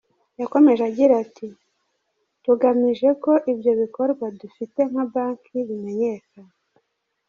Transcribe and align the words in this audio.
Yakomeje 0.41 0.81
agira 0.89 1.13
ati 1.23 1.47
“Tugamije 2.43 3.09
ko 3.23 3.31
ibyo 3.51 3.71
bikorwa 3.81 4.25
dufite 4.41 4.79
nka 4.89 5.05
banki 5.13 5.57
bimenyekana. 5.67 6.53